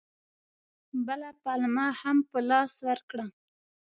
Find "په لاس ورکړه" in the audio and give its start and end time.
2.29-3.25